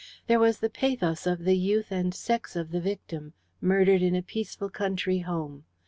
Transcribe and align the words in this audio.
There 0.25 0.39
was 0.39 0.61
the 0.61 0.69
pathos 0.71 1.27
of 1.27 1.43
the 1.45 1.55
youth 1.55 1.91
and 1.91 2.11
sex 2.11 2.55
of 2.55 2.71
the 2.71 2.81
victim, 2.81 3.33
murdered 3.61 4.01
in 4.01 4.15
a 4.15 4.23
peaceful 4.23 4.71
country 4.71 5.19
home. 5.19 5.65